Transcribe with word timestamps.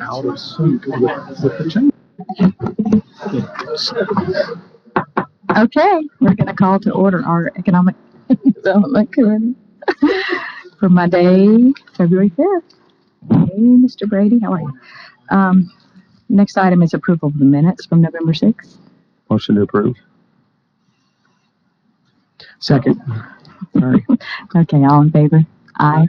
out 0.00 0.24
of 0.24 0.38
sync 0.38 0.86
with, 0.86 1.00
with 1.42 1.58
the 1.58 1.70
change. 1.70 1.92
Okay, 5.56 6.08
we're 6.20 6.34
gonna 6.34 6.54
call 6.54 6.80
to 6.80 6.92
order 6.92 7.22
our 7.24 7.52
Economic 7.58 7.94
Development 8.54 9.12
Committee 9.12 9.54
for 10.78 10.88
Monday, 10.88 11.72
February 11.96 12.30
fifth. 12.30 12.74
Hey, 13.30 13.58
Mr. 13.58 14.08
Brady, 14.08 14.38
how 14.40 14.52
are 14.54 14.60
you? 14.60 14.72
Um, 15.30 15.70
next 16.28 16.56
item 16.56 16.82
is 16.82 16.94
approval 16.94 17.28
of 17.28 17.38
the 17.38 17.44
minutes 17.44 17.84
from 17.86 18.00
November 18.00 18.32
sixth. 18.34 18.78
Motion 19.30 19.56
to 19.56 19.62
approve. 19.62 19.96
Second. 22.58 23.00
Sorry. 23.78 24.04
Okay, 24.54 24.84
all 24.84 25.00
in 25.02 25.10
favor? 25.10 25.44
Aye. 25.78 26.06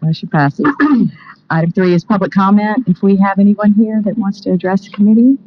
Motion 0.00 0.28
passes. 0.28 0.66
Item 1.50 1.72
three 1.72 1.94
is 1.94 2.04
public 2.04 2.32
comment. 2.32 2.84
If 2.86 3.02
we 3.02 3.16
have 3.16 3.38
anyone 3.38 3.72
here 3.72 4.02
that 4.04 4.16
wants 4.18 4.40
to 4.42 4.52
address 4.52 4.84
the 4.84 4.90
committee, 4.90 5.38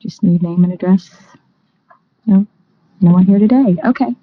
just 0.00 0.22
need 0.22 0.42
name 0.42 0.64
and 0.64 0.72
address. 0.72 1.10
No, 2.26 2.46
no 3.00 3.12
one 3.12 3.24
here 3.24 3.38
today. 3.38 3.76
Okay. 3.86 4.14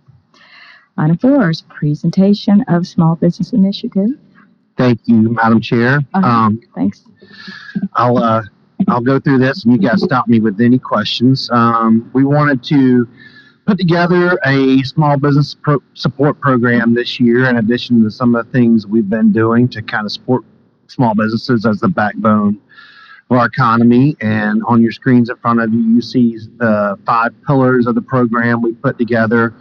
Item 0.97 1.17
four 1.17 1.49
is 1.49 1.61
presentation 1.61 2.63
of 2.67 2.85
small 2.85 3.15
business 3.15 3.53
initiative. 3.53 4.09
Thank 4.77 5.01
you, 5.05 5.33
Madam 5.33 5.61
Chair. 5.61 5.99
Uh-huh. 6.13 6.27
Um, 6.27 6.61
Thanks. 6.75 7.05
I'll, 7.93 8.17
uh, 8.17 8.43
I'll 8.87 9.01
go 9.01 9.19
through 9.19 9.39
this 9.39 9.63
and 9.63 9.73
you 9.73 9.79
guys 9.79 10.03
stop 10.03 10.27
me 10.27 10.39
with 10.39 10.59
any 10.59 10.79
questions. 10.79 11.49
Um, 11.51 12.09
we 12.13 12.23
wanted 12.25 12.63
to 12.65 13.07
put 13.65 13.77
together 13.77 14.39
a 14.45 14.81
small 14.83 15.17
business 15.17 15.55
pro- 15.61 15.83
support 15.93 16.39
program 16.39 16.93
this 16.93 17.19
year 17.19 17.45
in 17.49 17.57
addition 17.57 18.03
to 18.03 18.11
some 18.11 18.35
of 18.35 18.45
the 18.45 18.51
things 18.51 18.87
we've 18.87 19.09
been 19.09 19.31
doing 19.31 19.67
to 19.69 19.81
kind 19.81 20.05
of 20.05 20.11
support 20.11 20.43
small 20.87 21.13
businesses 21.15 21.65
as 21.65 21.79
the 21.79 21.87
backbone 21.87 22.59
of 23.29 23.37
our 23.37 23.45
economy. 23.45 24.15
And 24.21 24.61
on 24.67 24.81
your 24.81 24.91
screens 24.91 25.29
in 25.29 25.35
front 25.37 25.61
of 25.61 25.73
you, 25.73 25.81
you 25.81 26.01
see 26.01 26.37
the 26.57 26.97
five 27.05 27.33
pillars 27.45 27.87
of 27.87 27.95
the 27.95 28.01
program 28.01 28.61
we 28.61 28.73
put 28.73 28.97
together. 28.97 29.53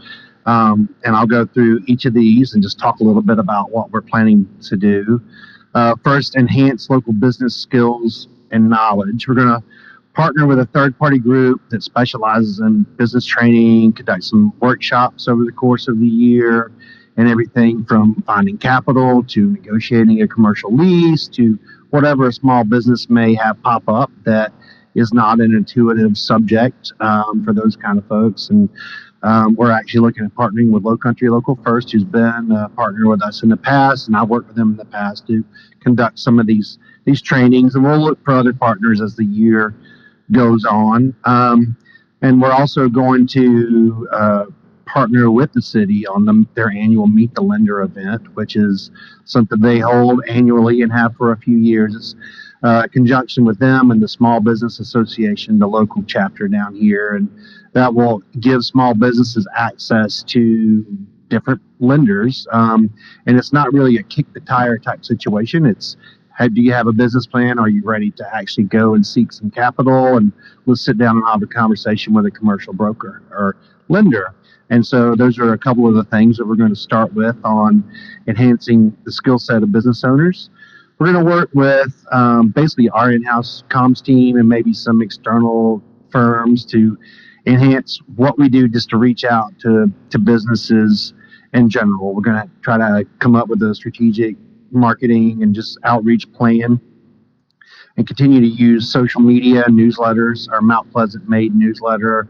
Um, 0.47 0.95
and 1.05 1.15
I'll 1.15 1.27
go 1.27 1.47
through 1.47 1.83
each 1.87 2.07
of 2.07 2.15
these 2.15 2.55
and 2.55 2.63
just 2.63 2.79
talk 2.79 3.01
a 3.01 3.05
little 3.05 3.23
bit 3.23 3.39
about 3.39 3.71
what 3.71 3.91
we're 3.91 4.01
planning 4.01 4.49
to 4.63 4.77
do. 4.77 5.23
Uh, 5.75 5.95
first, 6.03 6.35
enhance 6.35 6.91
local 6.91 7.13
business 7.13 7.55
skills 7.55 8.29
and 8.51 8.69
knowledge. 8.69 9.29
We're 9.29 9.35
going 9.35 9.49
to 9.49 9.63
partner 10.15 10.47
with 10.47 10.59
a 10.59 10.67
third 10.67 10.99
party 10.99 11.19
group 11.19 11.61
that 11.71 11.83
specializes 11.83 12.61
in 12.61 12.83
business 12.97 13.25
training, 13.25 13.93
conduct 13.93 14.25
some 14.25 14.53
workshops 14.61 15.29
over 15.29 15.45
the 15.45 15.53
course 15.53 15.89
of 15.89 15.99
the 15.99 16.07
year, 16.07 16.73
and 17.17 17.29
everything 17.29 17.85
from 17.85 18.23
finding 18.27 18.59
capital 18.59 19.23
to 19.25 19.51
negotiating 19.53 20.23
a 20.23 20.29
commercial 20.29 20.75
lease 20.75 21.29
to 21.29 21.59
whatever 21.91 22.29
a 22.29 22.33
small 22.33 22.65
business 22.65 23.11
may 23.11 23.35
have 23.35 23.61
pop 23.63 23.83
up 23.89 24.11
that 24.25 24.53
is 24.95 25.13
not 25.13 25.41
an 25.41 25.55
intuitive 25.55 26.17
subject 26.17 26.93
um, 27.01 27.45
for 27.45 27.53
those 27.53 27.77
kind 27.77 27.99
of 27.99 28.07
folks. 28.07 28.49
And 28.49 28.69
um, 29.23 29.55
we're 29.55 29.71
actually 29.71 30.01
looking 30.01 30.25
at 30.25 30.35
partnering 30.35 30.71
with 30.71 30.83
Lowcountry 30.83 31.31
Local 31.31 31.57
First, 31.63 31.93
who's 31.93 32.05
been 32.05 32.51
a 32.53 32.69
partner 32.71 33.07
with 33.07 33.23
us 33.23 33.43
in 33.43 33.51
the 33.51 33.57
past, 33.57 34.09
and 34.09 34.17
I've 34.17 34.29
worked 34.29 34.49
with 34.49 34.57
them 34.57 34.71
in 34.71 34.77
the 34.77 34.85
past 34.87 35.27
to 35.27 35.45
conduct 35.81 36.19
some 36.19 36.39
of 36.39 36.47
these 36.47 36.79
these 37.05 37.21
trainings. 37.21 37.75
And 37.75 37.85
we'll 37.85 37.99
look 37.99 38.23
for 38.25 38.35
other 38.35 38.53
partners 38.53 39.01
as 39.01 39.17
the 39.17 39.25
year 39.25 39.75
goes 40.33 40.65
on. 40.65 41.15
Um, 41.25 41.77
and 42.23 42.41
we're 42.41 42.53
also 42.53 42.89
going 42.89 43.27
to 43.29 44.09
uh, 44.13 44.45
partner 44.87 45.31
with 45.31 45.53
the 45.53 45.63
city 45.63 46.07
on 46.07 46.25
the, 46.25 46.47
their 46.55 46.71
annual 46.71 47.07
Meet 47.07 47.35
the 47.35 47.43
Lender 47.43 47.83
event, 47.83 48.35
which 48.35 48.57
is 48.57 48.91
something 49.25 49.61
they 49.61 49.79
hold 49.79 50.23
annually 50.29 50.83
and 50.83 50.93
have 50.93 51.17
for 51.17 51.33
a 51.33 51.37
few 51.39 51.57
years. 51.57 51.95
It's 51.95 52.15
uh, 52.63 52.87
conjunction 52.89 53.45
with 53.45 53.59
them 53.59 53.91
and 53.91 54.03
the 54.03 54.09
Small 54.09 54.41
Business 54.41 54.81
Association, 54.81 55.59
the 55.59 55.67
local 55.67 56.03
chapter 56.07 56.47
down 56.47 56.75
here, 56.75 57.15
and 57.15 57.31
that 57.73 57.95
will 57.95 58.23
give 58.41 58.65
small 58.65 58.93
businesses 58.95 59.49
access 59.57 60.23
to 60.25 60.85
different 61.29 61.63
lenders. 61.79 62.47
Um, 62.53 62.93
and 63.27 63.39
it's 63.39 63.53
not 63.53 63.73
really 63.73 63.97
a 63.97 64.03
kick 64.03 64.27
the 64.35 64.41
tire 64.41 64.77
type 64.77 65.05
situation. 65.05 65.65
It's 65.65 65.97
do 66.49 66.63
you 66.63 66.73
have 66.73 66.87
a 66.87 66.93
business 66.93 67.27
plan? 67.27 67.59
Are 67.59 67.69
you 67.69 67.83
ready 67.85 68.11
to 68.13 68.35
actually 68.35 68.65
go 68.65 68.95
and 68.95 69.07
seek 69.07 69.33
some 69.33 69.51
capital? 69.51 70.17
And 70.17 70.33
let's 70.67 70.85
sit 70.85 70.99
down 70.99 71.17
and 71.17 71.27
have 71.27 71.43
a 71.43 71.47
conversation 71.47 72.15
with 72.15 72.27
a 72.27 72.31
commercial 72.31 72.73
broker 72.73 73.23
or 73.31 73.57
lender. 73.89 74.35
And 74.71 74.87
so 74.87 75.15
those 75.17 75.39
are 75.39 75.53
a 75.53 75.59
couple 75.59 75.87
of 75.87 75.95
the 75.95 76.05
things 76.05 76.37
that 76.39 76.47
we're 76.47 76.57
going 76.57 76.71
to 76.71 76.81
start 76.81 77.13
with 77.13 77.37
on 77.45 77.85
enhancing 78.27 78.97
the 79.05 79.13
skill 79.13 79.39
set 79.39 79.63
of 79.63 79.73
business 79.73 80.05
owners. 80.05 80.49
We're 80.99 81.13
going 81.13 81.25
to 81.25 81.31
work 81.31 81.51
with 81.55 82.05
um, 82.13 82.49
basically 82.49 82.89
our 82.91 83.11
in-house 83.11 83.65
comms 83.69 84.03
team 84.03 84.37
and 84.37 84.49
maybe 84.49 84.73
some 84.73 85.03
external 85.03 85.83
firms 86.11 86.65
to 86.67 86.97
enhance 87.47 88.01
what 88.17 88.39
we 88.39 88.49
do 88.49 88.69
just 88.69 88.91
to 88.91 88.97
reach 88.97 89.25
out 89.25 89.59
to, 89.61 89.91
to 90.11 90.19
businesses 90.19 91.15
in 91.53 91.69
general. 91.69 92.15
We're 92.15 92.23
going 92.23 92.43
to 92.43 92.51
try 92.63 92.77
to 92.77 93.05
come 93.19 93.35
up 93.35 93.49
with 93.49 93.63
a 93.63 93.75
strategic 93.75 94.37
marketing 94.73 95.43
and 95.43 95.55
just 95.55 95.79
outreach 95.85 96.31
plan 96.33 96.81
and 97.97 98.07
continue 98.07 98.41
to 98.41 98.47
use 98.47 98.91
social 98.91 99.21
media, 99.21 99.65
newsletters, 99.65 100.51
our 100.51 100.61
Mount 100.61 100.91
Pleasant 100.91 101.29
Made 101.29 101.55
newsletter, 101.55 102.29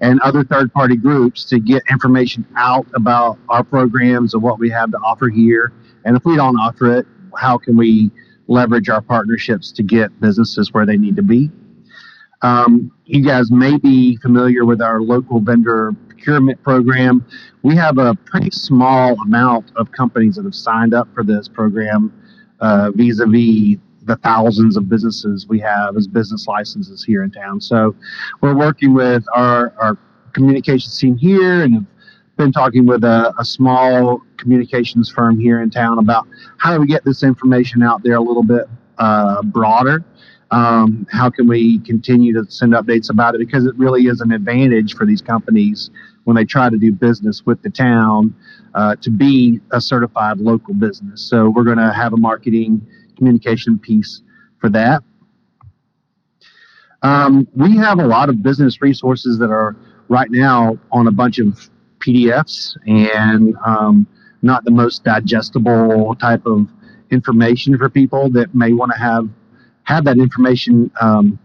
and 0.00 0.20
other 0.20 0.42
third 0.44 0.72
party 0.72 0.96
groups 0.96 1.44
to 1.46 1.58
get 1.58 1.82
information 1.90 2.46
out 2.56 2.86
about 2.94 3.38
our 3.48 3.62
programs 3.62 4.34
and 4.34 4.42
what 4.42 4.58
we 4.58 4.70
have 4.70 4.90
to 4.92 4.96
offer 4.98 5.28
here. 5.28 5.72
And 6.04 6.16
if 6.16 6.24
we 6.24 6.36
don't 6.36 6.56
offer 6.56 6.98
it, 6.98 7.06
how 7.36 7.58
can 7.58 7.76
we 7.76 8.10
leverage 8.46 8.88
our 8.88 9.02
partnerships 9.02 9.70
to 9.72 9.82
get 9.82 10.18
businesses 10.20 10.72
where 10.72 10.86
they 10.86 10.96
need 10.96 11.16
to 11.16 11.22
be? 11.22 11.50
Um, 12.42 12.90
you 13.04 13.22
guys 13.22 13.50
may 13.50 13.76
be 13.76 14.16
familiar 14.16 14.64
with 14.64 14.80
our 14.80 15.02
local 15.02 15.40
vendor 15.40 15.94
procurement 16.20 16.62
program. 16.62 17.24
We 17.62 17.74
have 17.76 17.98
a 17.98 18.14
pretty 18.14 18.50
small 18.50 19.18
amount 19.22 19.72
of 19.76 19.90
companies 19.92 20.36
that 20.36 20.44
have 20.44 20.54
signed 20.54 20.92
up 20.92 21.08
for 21.14 21.24
this 21.24 21.48
program 21.48 22.12
vis 22.94 23.20
a 23.20 23.26
vis 23.26 23.78
the 24.02 24.16
thousands 24.16 24.76
of 24.78 24.88
businesses 24.88 25.46
we 25.46 25.60
have 25.60 25.96
as 25.96 26.06
business 26.06 26.46
licenses 26.46 27.04
here 27.04 27.22
in 27.22 27.30
town. 27.30 27.60
So 27.60 27.94
we're 28.40 28.56
working 28.56 28.94
with 28.94 29.24
our, 29.34 29.74
our 29.78 29.98
communications 30.32 30.98
team 30.98 31.18
here 31.18 31.62
and 31.62 31.74
have 31.74 31.86
been 32.38 32.50
talking 32.50 32.86
with 32.86 33.04
a, 33.04 33.32
a 33.38 33.44
small 33.44 34.22
communications 34.38 35.10
firm 35.10 35.38
here 35.38 35.60
in 35.60 35.70
town 35.70 35.98
about 35.98 36.26
how 36.56 36.74
do 36.74 36.80
we 36.80 36.86
get 36.86 37.04
this 37.04 37.22
information 37.22 37.82
out 37.82 38.02
there 38.02 38.16
a 38.16 38.22
little 38.22 38.42
bit 38.42 38.64
uh, 38.98 39.42
broader. 39.42 40.02
Um, 40.50 41.06
how 41.10 41.30
can 41.30 41.46
we 41.46 41.78
continue 41.80 42.32
to 42.32 42.50
send 42.50 42.72
updates 42.72 43.10
about 43.10 43.34
it? 43.34 43.38
Because 43.38 43.66
it 43.66 43.74
really 43.76 44.06
is 44.06 44.20
an 44.20 44.32
advantage 44.32 44.94
for 44.94 45.06
these 45.06 45.22
companies 45.22 45.90
when 46.24 46.36
they 46.36 46.44
try 46.44 46.68
to 46.68 46.76
do 46.76 46.92
business 46.92 47.46
with 47.46 47.62
the 47.62 47.70
town 47.70 48.34
uh, 48.74 48.96
to 48.96 49.10
be 49.10 49.60
a 49.72 49.80
certified 49.80 50.38
local 50.38 50.74
business. 50.74 51.22
So 51.22 51.50
we're 51.50 51.64
going 51.64 51.78
to 51.78 51.92
have 51.92 52.12
a 52.12 52.16
marketing 52.16 52.86
communication 53.16 53.78
piece 53.78 54.22
for 54.58 54.68
that. 54.70 55.02
Um, 57.02 57.48
we 57.54 57.76
have 57.76 57.98
a 57.98 58.06
lot 58.06 58.28
of 58.28 58.42
business 58.42 58.82
resources 58.82 59.38
that 59.38 59.50
are 59.50 59.76
right 60.08 60.30
now 60.30 60.78
on 60.92 61.06
a 61.06 61.10
bunch 61.10 61.38
of 61.38 61.70
PDFs 62.00 62.76
and 62.86 63.56
um, 63.64 64.06
not 64.42 64.64
the 64.64 64.70
most 64.70 65.04
digestible 65.04 66.14
type 66.16 66.44
of 66.44 66.68
information 67.10 67.76
for 67.78 67.88
people 67.88 68.30
that 68.30 68.54
may 68.54 68.72
want 68.72 68.92
to 68.92 68.98
have 68.98 69.28
have 69.90 70.04
that 70.04 70.18
information 70.18 70.90
um, 71.00 71.38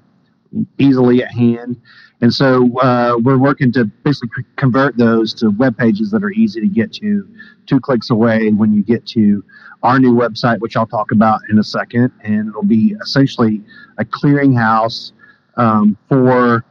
easily 0.77 1.23
at 1.23 1.31
hand. 1.31 1.81
And 2.21 2.31
so 2.33 2.77
uh, 2.79 3.17
we're 3.25 3.37
working 3.49 3.71
to 3.73 3.85
basically 3.85 4.43
convert 4.55 4.97
those 4.97 5.33
to 5.35 5.49
web 5.49 5.77
pages 5.77 6.11
that 6.11 6.23
are 6.23 6.31
easy 6.31 6.61
to 6.61 6.67
get 6.67 6.93
to, 6.93 7.27
two 7.65 7.79
clicks 7.79 8.09
away 8.09 8.51
when 8.51 8.73
you 8.73 8.83
get 8.83 9.05
to 9.07 9.43
our 9.83 9.99
new 9.99 10.13
website, 10.13 10.59
which 10.59 10.77
I'll 10.77 10.87
talk 10.87 11.11
about 11.11 11.41
in 11.49 11.59
a 11.59 11.63
second. 11.63 12.11
And 12.23 12.49
it'll 12.49 12.63
be 12.63 12.95
essentially 13.01 13.61
a 13.97 14.05
clearinghouse 14.05 15.11
um, 15.57 15.97
for 16.07 16.63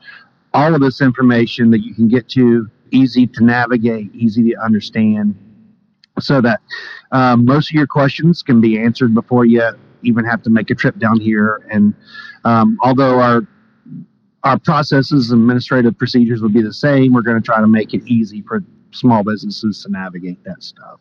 all 0.54 0.74
of 0.74 0.80
this 0.80 1.00
information 1.00 1.70
that 1.72 1.80
you 1.80 1.92
can 1.94 2.08
get 2.08 2.28
to, 2.30 2.70
easy 2.92 3.26
to 3.26 3.44
navigate, 3.44 4.14
easy 4.14 4.50
to 4.50 4.56
understand, 4.64 5.34
so 6.20 6.40
that 6.40 6.60
um, 7.10 7.44
most 7.44 7.70
of 7.70 7.74
your 7.74 7.88
questions 7.88 8.42
can 8.42 8.60
be 8.60 8.78
answered 8.78 9.12
before 9.12 9.44
you 9.44 9.62
even 10.04 10.24
have 10.24 10.42
to 10.42 10.50
make 10.50 10.70
a 10.70 10.74
trip 10.74 10.98
down 10.98 11.20
here. 11.20 11.66
And 11.70 11.94
um, 12.44 12.78
although 12.82 13.20
our 13.20 13.46
our 14.44 14.58
processes 14.58 15.30
and 15.30 15.40
administrative 15.40 15.96
procedures 15.96 16.42
would 16.42 16.52
be 16.52 16.62
the 16.62 16.72
same, 16.72 17.14
we're 17.14 17.22
going 17.22 17.40
to 17.40 17.44
try 17.44 17.60
to 17.60 17.66
make 17.66 17.94
it 17.94 18.02
easy 18.06 18.42
for 18.42 18.62
small 18.90 19.24
businesses 19.24 19.82
to 19.82 19.90
navigate 19.90 20.42
that 20.44 20.62
stuff. 20.62 21.00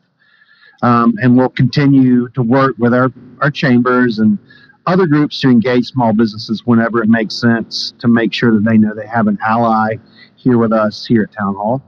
Um, 0.81 1.13
and 1.21 1.37
we'll 1.37 1.49
continue 1.49 2.29
to 2.29 2.41
work 2.41 2.75
with 2.77 2.93
our, 2.93 3.11
our 3.41 3.51
chambers 3.51 4.19
and 4.19 4.37
other 4.85 5.07
groups 5.07 5.39
to 5.41 5.49
engage 5.49 5.85
small 5.85 6.13
businesses 6.13 6.63
whenever 6.65 7.01
it 7.01 7.09
makes 7.09 7.35
sense 7.35 7.93
to 7.99 8.07
make 8.07 8.33
sure 8.33 8.53
that 8.53 8.63
they 8.63 8.77
know 8.77 8.93
they 8.93 9.07
have 9.07 9.27
an 9.27 9.37
ally 9.45 9.95
here 10.35 10.57
with 10.57 10.73
us 10.73 11.05
here 11.05 11.23
at 11.23 11.31
Town 11.31 11.55
Hall. 11.55 11.81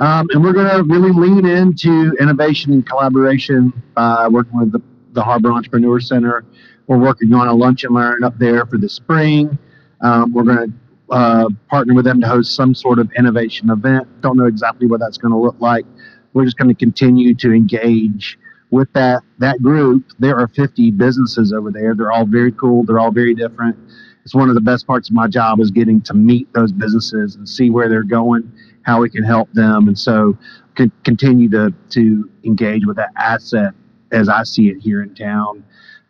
Um, 0.00 0.26
and 0.30 0.42
we're 0.42 0.52
going 0.52 0.68
to 0.68 0.82
really 0.82 1.12
lean 1.12 1.46
into 1.46 2.14
innovation 2.20 2.72
and 2.72 2.86
collaboration, 2.86 3.72
uh, 3.96 4.28
working 4.30 4.58
with 4.58 4.72
the, 4.72 4.82
the 5.14 5.22
Harbor 5.22 5.52
Entrepreneur 5.52 6.00
Center. 6.00 6.44
we're 6.86 6.98
working 6.98 7.32
on 7.32 7.48
a 7.48 7.54
lunch 7.54 7.84
and 7.84 7.94
learn 7.94 8.24
up 8.24 8.38
there 8.38 8.66
for 8.66 8.76
the 8.76 8.88
spring. 8.88 9.58
Um, 10.02 10.32
we're 10.32 10.42
going 10.42 10.70
to 10.70 11.14
uh, 11.14 11.48
partner 11.68 11.94
with 11.94 12.04
them 12.04 12.20
to 12.20 12.26
host 12.26 12.54
some 12.54 12.74
sort 12.74 12.98
of 12.98 13.10
innovation 13.16 13.70
event. 13.70 14.06
Don't 14.20 14.36
know 14.36 14.46
exactly 14.46 14.86
what 14.86 15.00
that's 15.00 15.16
going 15.16 15.32
to 15.32 15.38
look 15.38 15.56
like. 15.60 15.86
We're 16.32 16.44
just 16.44 16.58
going 16.58 16.68
to 16.68 16.74
continue 16.74 17.34
to 17.36 17.52
engage 17.52 18.38
with 18.70 18.92
that 18.94 19.22
that 19.38 19.62
group. 19.62 20.04
There 20.18 20.38
are 20.38 20.48
50 20.48 20.90
businesses 20.90 21.52
over 21.52 21.70
there. 21.70 21.94
They're 21.94 22.10
all 22.10 22.26
very 22.26 22.52
cool. 22.52 22.84
They're 22.84 22.98
all 22.98 23.12
very 23.12 23.34
different. 23.34 23.78
It's 24.24 24.34
one 24.34 24.48
of 24.48 24.54
the 24.54 24.60
best 24.60 24.86
parts 24.86 25.08
of 25.08 25.14
my 25.14 25.28
job 25.28 25.60
is 25.60 25.70
getting 25.70 26.00
to 26.02 26.14
meet 26.14 26.52
those 26.54 26.72
businesses 26.72 27.36
and 27.36 27.48
see 27.48 27.70
where 27.70 27.88
they're 27.88 28.02
going, 28.02 28.50
how 28.82 29.00
we 29.00 29.10
can 29.10 29.22
help 29.22 29.52
them, 29.52 29.86
and 29.86 29.98
so 29.98 30.36
con- 30.74 30.92
continue 31.04 31.48
to 31.50 31.72
to 31.90 32.30
engage 32.42 32.84
with 32.86 32.96
that 32.96 33.10
asset 33.16 33.74
as 34.12 34.28
I 34.28 34.42
see 34.42 34.68
it 34.68 34.78
here 34.80 35.02
in 35.02 35.14
town 35.14 35.64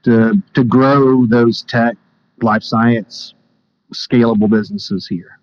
to 0.04 0.42
to 0.54 0.64
grow 0.64 1.26
those 1.26 1.62
tech, 1.62 1.96
life 2.42 2.62
science, 2.62 3.34
scalable 3.92 4.50
businesses 4.50 5.06
here. 5.06 5.38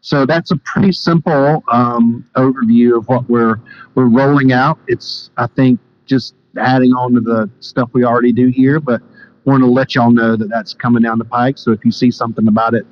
So 0.00 0.26
that's 0.26 0.50
a 0.50 0.56
pretty 0.56 0.92
simple 0.92 1.62
um, 1.70 2.28
overview 2.36 2.96
of 2.96 3.08
what 3.08 3.28
we're 3.30 3.60
we're 3.94 4.06
rolling 4.06 4.52
out. 4.52 4.78
It's 4.88 5.30
I 5.36 5.46
think 5.46 5.80
just 6.06 6.34
adding 6.58 6.92
on 6.92 7.14
to 7.14 7.20
the 7.20 7.50
stuff 7.60 7.90
we 7.92 8.04
already 8.04 8.32
do 8.32 8.48
here, 8.48 8.80
but 8.80 9.00
want 9.44 9.62
to 9.62 9.66
let 9.66 9.94
y'all 9.94 10.10
know 10.10 10.36
that 10.36 10.48
that's 10.48 10.74
coming 10.74 11.02
down 11.02 11.18
the 11.18 11.24
pike. 11.24 11.58
So 11.58 11.72
if 11.72 11.84
you 11.84 11.90
see 11.90 12.10
something 12.10 12.46
about 12.48 12.74
it 12.74 12.86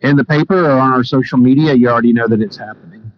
in 0.00 0.16
the 0.16 0.24
paper 0.24 0.64
or 0.64 0.78
on 0.78 0.92
our 0.92 1.04
social 1.04 1.38
media, 1.38 1.74
you 1.74 1.88
already 1.88 2.12
know 2.12 2.28
that 2.28 2.40
it's 2.40 2.56
happening. 2.56 3.12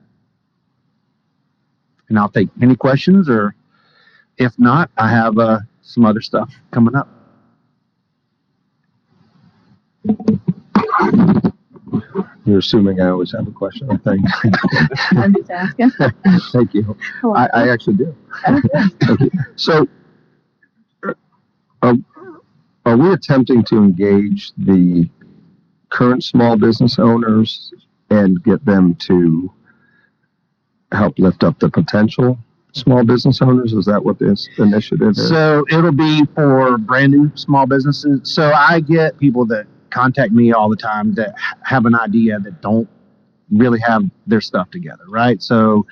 And 2.09 2.19
I'll 2.19 2.29
take 2.29 2.49
any 2.61 2.75
questions, 2.75 3.29
or 3.29 3.55
if 4.41 4.59
not, 4.59 4.91
I 4.97 5.09
have 5.11 5.39
uh, 5.39 5.61
some 5.83 6.07
other 6.07 6.23
stuff 6.23 6.53
coming 6.73 6.97
up. 6.97 7.09
You're 12.47 12.59
assuming 12.59 13.01
I 13.01 13.11
always 13.11 13.33
have 13.33 13.47
a 13.47 13.51
question, 13.51 13.91
I 13.91 13.99
think. 13.99 14.25
I'm 15.13 15.35
just 15.35 15.51
asking. 15.51 15.91
Thank 16.53 16.75
you. 16.75 16.97
I, 17.23 17.49
I 17.53 17.69
actually 17.69 17.97
do. 17.99 18.17
Thank 18.47 19.21
you. 19.21 19.31
So, 19.57 19.87
uh, 21.83 21.95
are 22.87 22.97
we 22.97 23.13
attempting 23.13 23.63
to 23.65 23.77
engage 23.77 24.53
the 24.57 25.09
current 25.91 26.25
small 26.25 26.57
business 26.57 26.99
owners 26.99 27.73
and 28.09 28.43
get 28.43 28.65
them 28.65 28.95
to 28.95 29.53
help 30.93 31.19
lift 31.19 31.45
up 31.45 31.59
the 31.59 31.69
potential 31.69 32.39
small 32.73 33.05
business 33.05 33.41
owners? 33.43 33.73
Is 33.73 33.87
that 33.87 34.05
what 34.05 34.19
this 34.19 34.49
initiative 34.59 35.11
is? 35.11 35.29
So 35.29 35.65
it'll 35.71 35.93
be 35.93 36.25
for 36.35 36.79
brand 36.79 37.13
new 37.13 37.31
small 37.35 37.67
businesses. 37.67 38.21
So 38.25 38.53
I 38.53 38.81
get 38.81 39.19
people 39.19 39.47
that 39.47 39.67
contact 39.91 40.33
me 40.33 40.53
all 40.53 40.69
the 40.69 40.77
time 40.77 41.15
that 41.15 41.35
have 41.63 41.87
an 41.87 41.95
idea 41.95 42.39
that 42.39 42.61
don't 42.61 42.89
really 43.51 43.81
have 43.81 44.05
their 44.27 44.41
stuff 44.41 44.71
together, 44.71 45.05
right? 45.09 45.43
So 45.43 45.87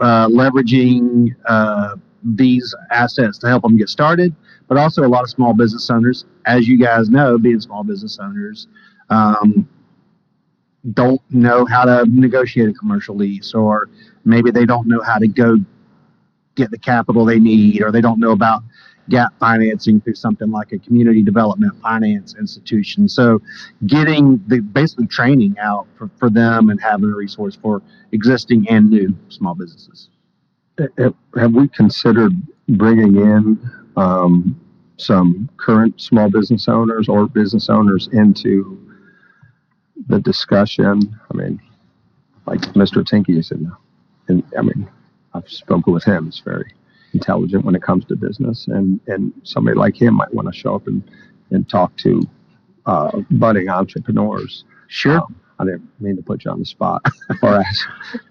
uh, 0.00 0.28
leveraging 0.28 1.34
uh, 1.46 1.96
these 2.24 2.74
assets 2.90 3.38
to 3.38 3.48
help 3.48 3.62
them 3.62 3.76
get 3.76 3.88
started, 3.88 4.34
but 4.68 4.76
also 4.76 5.04
a 5.04 5.08
lot 5.08 5.22
of 5.22 5.30
small 5.30 5.52
business 5.52 5.88
owners, 5.90 6.24
as 6.46 6.66
you 6.66 6.78
guys 6.78 7.10
know, 7.10 7.38
being 7.38 7.60
small 7.60 7.84
business 7.84 8.18
owners, 8.20 8.66
um, 9.10 9.68
don't 10.92 11.20
know 11.30 11.64
how 11.64 11.84
to 11.84 12.04
negotiate 12.08 12.68
a 12.68 12.72
commercial 12.72 13.14
lease, 13.14 13.54
or 13.54 13.88
maybe 14.24 14.50
they 14.50 14.66
don't 14.66 14.86
know 14.86 15.00
how 15.00 15.18
to 15.18 15.28
go 15.28 15.58
get 16.54 16.70
the 16.70 16.78
capital 16.78 17.24
they 17.24 17.38
need, 17.38 17.82
or 17.82 17.90
they 17.90 18.00
don't 18.00 18.20
know 18.20 18.32
about 18.32 18.62
gap 19.10 19.34
financing 19.38 20.00
through 20.00 20.14
something 20.14 20.50
like 20.50 20.72
a 20.72 20.78
community 20.78 21.22
development 21.22 21.78
finance 21.82 22.34
institution. 22.38 23.08
So 23.08 23.40
getting 23.86 24.42
the 24.46 24.60
basically 24.60 25.06
training 25.06 25.56
out 25.60 25.86
for, 25.96 26.10
for 26.18 26.30
them 26.30 26.70
and 26.70 26.80
having 26.80 27.10
a 27.10 27.14
resource 27.14 27.56
for 27.60 27.82
existing 28.12 28.68
and 28.68 28.90
new 28.90 29.14
small 29.28 29.54
businesses. 29.54 30.08
Have 30.98 31.54
we 31.54 31.68
considered 31.68 32.32
bringing 32.68 33.16
in 33.16 33.70
um, 33.96 34.60
some 34.96 35.48
current 35.56 36.00
small 36.00 36.30
business 36.30 36.68
owners 36.68 37.08
or 37.08 37.28
business 37.28 37.68
owners 37.68 38.08
into 38.12 38.80
the 40.08 40.18
discussion? 40.20 41.00
I 41.30 41.36
mean, 41.36 41.60
like 42.46 42.60
Mr. 42.74 43.06
Tinky 43.06 43.40
said, 43.42 43.70
and 44.28 44.42
I 44.58 44.62
mean, 44.62 44.88
I've 45.34 45.48
spoken 45.48 45.92
with 45.92 46.04
him. 46.04 46.26
He's 46.26 46.40
very 46.40 46.72
intelligent 47.12 47.64
when 47.64 47.74
it 47.74 47.82
comes 47.82 48.04
to 48.06 48.16
business, 48.16 48.66
and 48.68 49.00
and 49.06 49.32
somebody 49.42 49.76
like 49.76 50.00
him 50.00 50.14
might 50.14 50.32
want 50.32 50.52
to 50.52 50.58
show 50.58 50.74
up 50.74 50.86
and 50.86 51.02
and 51.50 51.68
talk 51.68 51.96
to 51.98 52.22
uh, 52.86 53.20
budding 53.30 53.68
entrepreneurs. 53.68 54.64
Sure. 54.88 55.20
Um, 55.20 55.40
I 55.58 55.64
didn't 55.64 55.88
mean 56.00 56.16
to 56.16 56.22
put 56.22 56.44
you 56.44 56.50
on 56.50 56.58
the 56.58 56.66
spot 56.66 57.04
or 57.42 57.54
ask 57.54 57.88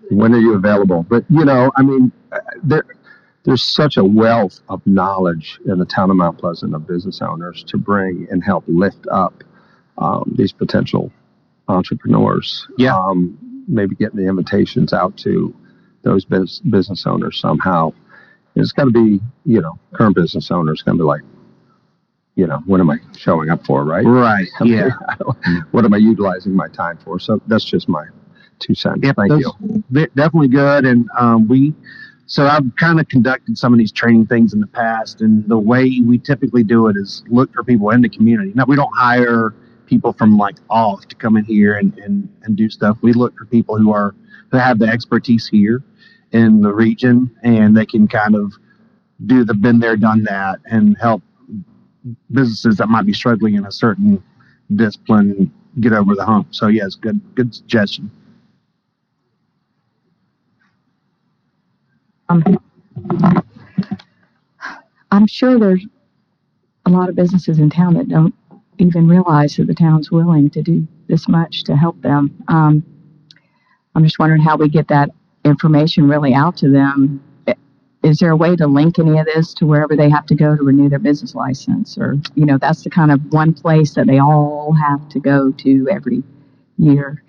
when 0.10 0.34
are 0.34 0.40
you 0.40 0.56
available, 0.56 1.04
but 1.04 1.24
you 1.30 1.46
know, 1.46 1.72
I 1.78 1.84
mean, 1.84 2.12
uh, 2.32 2.40
there 2.64 2.84
there's 3.44 3.64
such 3.64 3.98
a 3.98 4.04
wealth 4.04 4.62
of 4.70 4.86
knowledge 4.86 5.60
in 5.66 5.78
the 5.78 5.86
town 5.86 6.10
of 6.10 6.16
Mount 6.16 6.38
Pleasant 6.38 6.74
of 6.74 6.88
business 6.88 7.22
owners 7.22 7.64
to 7.68 7.78
bring 7.78 8.28
and 8.32 8.44
help 8.44 8.64
lift 8.68 9.06
up 9.12 9.44
um, 9.98 10.34
these 10.38 10.52
potential 10.52 11.12
entrepreneurs. 11.68 12.68
Yeah. 12.78 12.96
Um, 12.96 13.38
maybe 13.68 13.96
getting 13.96 14.18
the 14.18 14.28
invitations 14.28 14.94
out 14.94 15.16
to 15.18 15.56
those 16.04 16.26
bus- 16.26 16.60
business 16.70 17.06
owners 17.06 17.40
somehow. 17.40 17.92
It's 18.56 18.72
got 18.72 18.86
to 18.86 18.92
be, 18.92 19.20
you 19.46 19.62
know, 19.62 19.80
current 19.94 20.16
business 20.16 20.52
owners 20.52 20.82
going 20.84 20.98
to 20.98 21.04
be 21.04 21.08
like, 21.08 21.22
you 22.36 22.48
know, 22.48 22.60
what 22.66 22.80
am 22.80 22.90
I 22.90 22.98
showing 23.18 23.50
up 23.50 23.66
for, 23.66 23.84
right? 23.84 24.06
Right. 24.06 24.48
I 24.60 24.64
mean, 24.64 24.74
Yeah. 24.74 24.90
What 25.72 25.86
am 25.86 25.94
I 25.94 25.98
utilizing 25.98 26.54
my 26.54 26.68
time 26.68 26.98
for? 27.04 27.20
So 27.20 27.42
that's 27.48 27.64
just 27.64 27.88
my 27.90 28.06
two 28.60 28.76
cents. 28.76 29.00
Yep, 29.04 29.16
Thank 29.16 29.32
you. 29.40 29.84
Definitely 30.16 30.48
good. 30.50 30.86
And 30.86 31.10
um, 31.18 31.48
we, 31.48 31.74
so 32.26 32.46
I've 32.46 32.76
kind 32.80 33.00
of 33.00 33.08
conducted 33.08 33.58
some 33.58 33.74
of 33.74 33.80
these 33.80 33.92
training 33.92 34.28
things 34.28 34.54
in 34.54 34.60
the 34.62 34.68
past, 34.68 35.22
and 35.22 35.48
the 35.48 35.58
way 35.58 36.00
we 36.06 36.18
typically 36.18 36.64
do 36.64 36.88
it 36.88 36.96
is 36.96 37.24
look 37.28 37.54
for 37.54 37.64
people 37.64 37.90
in 37.92 38.02
the 38.02 38.10
community. 38.10 38.52
Now 38.56 38.66
we 38.66 38.76
don't 38.76 38.96
hire 38.96 39.54
people 39.86 40.14
from 40.14 40.38
like 40.38 40.56
off 40.70 41.08
to 41.08 41.16
come 41.16 41.38
in 41.38 41.44
here 41.46 41.76
and, 41.76 41.96
and, 42.00 42.30
and 42.44 42.56
do 42.56 42.70
stuff. 42.70 42.98
We 43.02 43.14
look 43.14 43.38
for 43.38 43.46
people 43.46 43.78
who 43.78 43.92
are 43.92 44.16
who 44.52 44.58
have 44.58 44.80
the 44.80 44.88
expertise 44.88 45.48
here 45.48 45.84
in 46.34 46.62
the 46.62 46.74
region, 46.74 47.36
and 47.44 47.76
they 47.78 47.86
can 47.86 48.08
kind 48.08 48.36
of 48.36 48.54
do 49.26 49.46
the 49.46 49.54
been 49.54 49.80
there, 49.80 49.96
done 49.96 50.24
that, 50.24 50.60
and 50.66 50.98
help 51.00 51.22
businesses 52.32 52.78
that 52.78 52.90
might 52.90 53.06
be 53.06 53.14
struggling 53.14 53.56
in 53.56 53.66
a 53.66 53.72
certain 53.72 54.22
discipline 54.76 55.52
get 55.80 55.94
over 55.94 56.16
the 56.16 56.26
hump. 56.26 56.54
So 56.54 56.68
yes, 56.68 56.96
good 56.96 57.22
good 57.36 57.56
suggestion. 57.56 58.12
Um, 62.30 62.44
I'm 65.12 65.28
sure 65.28 65.60
there's 65.60 65.86
a 66.86 66.90
lot 66.90 67.10
of 67.10 67.16
businesses 67.16 67.60
in 67.60 67.70
town 67.70 67.94
that 67.96 68.08
don't 68.08 68.34
even 68.80 69.08
realize 69.08 69.56
that 69.58 69.68
the 69.68 69.76
town's 69.76 70.12
willing 70.12 70.50
to 70.50 70.62
do 70.62 70.88
this 71.08 71.28
much 71.28 71.64
to 71.66 71.76
help 71.76 72.02
them. 72.02 72.44
Um, 72.48 72.84
I'm 73.96 74.04
just 74.04 74.18
wondering 74.18 74.42
how 74.42 74.58
we 74.58 74.70
get 74.70 74.88
that 74.88 75.12
information 75.46 76.08
really 76.08 76.34
out 76.34 76.58
to 76.58 76.70
them. 76.70 77.24
Is 78.04 78.20
there 78.20 78.32
a 78.32 78.36
way 78.36 78.56
to 78.58 78.68
link 78.68 79.00
any 79.00 79.18
of 79.18 79.26
this 79.26 79.54
to 79.56 79.66
wherever 79.66 79.96
they 79.96 80.10
have 80.10 80.26
to 80.26 80.36
go 80.36 80.58
to 80.58 80.64
renew 80.64 80.90
their 80.90 81.00
business 81.00 81.36
license? 81.36 81.98
Or, 81.98 82.18
you 82.36 82.46
know, 82.46 82.58
that's 82.58 82.84
the 82.84 82.90
kind 82.90 83.12
of 83.12 83.22
one 83.32 83.54
place 83.54 83.94
that 83.94 84.08
they 84.08 84.20
all 84.20 84.74
have 84.74 85.08
to 85.10 85.20
go 85.20 85.52
to 85.52 85.88
every 85.90 86.22
year. 86.78 87.24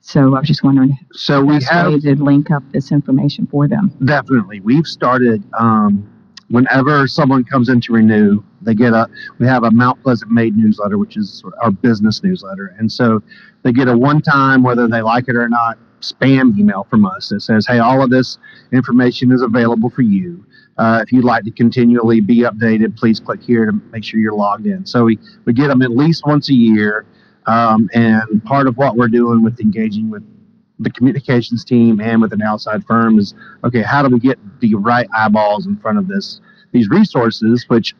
So 0.00 0.34
I 0.34 0.38
was 0.38 0.48
just 0.48 0.62
wondering, 0.62 0.96
So 1.12 1.44
we 1.44 1.62
have 1.64 1.92
way 1.92 2.00
to 2.00 2.14
link 2.14 2.50
up 2.50 2.62
this 2.72 2.92
information 2.92 3.46
for 3.46 3.68
them. 3.68 3.92
Definitely. 4.04 4.60
We've 4.60 4.86
started, 4.86 5.42
um, 5.58 6.08
whenever 6.48 7.06
someone 7.08 7.44
comes 7.44 7.68
in 7.68 7.80
to 7.82 7.92
renew, 7.92 8.42
they 8.62 8.74
get 8.74 8.92
a, 8.94 9.10
we 9.38 9.46
have 9.46 9.64
a 9.64 9.70
Mount 9.70 10.02
Pleasant 10.02 10.30
Made 10.30 10.56
newsletter, 10.56 10.96
which 10.96 11.16
is 11.16 11.40
sort 11.40 11.54
of 11.54 11.60
our 11.62 11.70
business 11.72 12.22
newsletter. 12.22 12.74
And 12.78 12.90
so 12.90 13.22
they 13.64 13.72
get 13.72 13.88
a 13.88 13.98
one 13.98 14.22
time, 14.22 14.62
whether 14.62 14.86
they 14.86 15.02
like 15.02 15.28
it 15.28 15.36
or 15.36 15.48
not, 15.48 15.76
spam 16.12 16.58
email 16.58 16.86
from 16.88 17.04
us 17.04 17.28
that 17.30 17.40
says, 17.40 17.66
hey, 17.66 17.78
all 17.78 18.02
of 18.02 18.10
this 18.10 18.38
information 18.72 19.32
is 19.32 19.42
available 19.42 19.90
for 19.90 20.02
you. 20.02 20.44
Uh, 20.78 21.00
if 21.02 21.12
you'd 21.12 21.24
like 21.24 21.44
to 21.44 21.50
continually 21.50 22.20
be 22.20 22.38
updated, 22.38 22.96
please 22.96 23.18
click 23.18 23.42
here 23.42 23.66
to 23.66 23.72
make 23.92 24.04
sure 24.04 24.20
you're 24.20 24.34
logged 24.34 24.66
in. 24.66 24.84
So 24.84 25.04
we, 25.04 25.18
we 25.44 25.52
get 25.52 25.68
them 25.68 25.82
at 25.82 25.90
least 25.90 26.26
once 26.26 26.50
a 26.50 26.54
year. 26.54 27.06
Um, 27.46 27.88
and 27.94 28.44
part 28.44 28.66
of 28.66 28.76
what 28.76 28.96
we're 28.96 29.08
doing 29.08 29.42
with 29.42 29.60
engaging 29.60 30.10
with 30.10 30.22
the 30.78 30.90
communications 30.90 31.64
team 31.64 32.00
and 32.00 32.20
with 32.20 32.32
an 32.32 32.42
outside 32.42 32.84
firm 32.84 33.18
is 33.18 33.34
okay, 33.64 33.82
how 33.82 34.02
do 34.02 34.12
we 34.12 34.20
get 34.20 34.38
the 34.60 34.74
right 34.74 35.08
eyeballs 35.16 35.66
in 35.66 35.76
front 35.78 35.98
of 35.98 36.08
this 36.08 36.40
these 36.72 36.88
resources, 36.88 37.64
which 37.68 37.94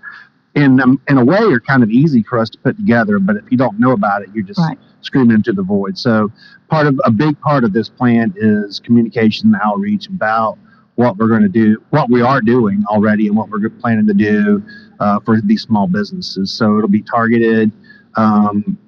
in 0.56 0.80
um, 0.80 1.00
in 1.08 1.18
a 1.18 1.24
way 1.24 1.38
are 1.38 1.60
kind 1.60 1.82
of 1.82 1.90
easy 1.90 2.22
for 2.22 2.38
us 2.38 2.48
to 2.50 2.58
put 2.58 2.76
together, 2.76 3.18
but 3.20 3.36
if 3.36 3.44
you 3.50 3.56
don't 3.58 3.78
know 3.78 3.92
about 3.92 4.22
it, 4.22 4.30
you're 4.34 4.44
just 4.44 4.58
Right. 4.58 4.78
screaming 5.02 5.36
into 5.36 5.52
the 5.52 5.62
void. 5.62 5.96
So 5.98 6.32
part 6.68 6.86
of 6.86 6.98
a 7.04 7.10
big 7.10 7.38
part 7.40 7.62
of 7.62 7.72
this 7.72 7.88
plan 7.88 8.32
is 8.36 8.80
communication 8.80 9.54
and 9.54 9.62
outreach 9.62 10.08
about 10.08 10.58
what 10.96 11.18
we're 11.18 11.28
going 11.28 11.42
to 11.42 11.48
do, 11.48 11.80
what 11.90 12.08
we 12.10 12.22
are 12.22 12.40
doing 12.40 12.82
already, 12.88 13.28
and 13.28 13.36
what 13.36 13.50
we're 13.50 13.68
planning 13.68 14.06
to 14.06 14.14
do 14.14 14.62
uh, 14.98 15.20
for 15.20 15.40
these 15.42 15.62
small 15.62 15.86
businesses. 15.86 16.50
So 16.50 16.78
it'll 16.78 16.88
be 16.88 17.02
targeted, 17.02 17.70
um, 18.16 18.78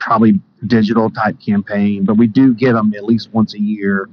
probably 0.00 0.40
digital 0.66 1.10
type 1.10 1.38
campaign, 1.38 2.04
but 2.06 2.16
we 2.16 2.26
do 2.26 2.54
get 2.54 2.72
them 2.72 2.94
at 2.96 3.04
least 3.04 3.34
once 3.34 3.52
a 3.54 3.60
year 3.60 4.08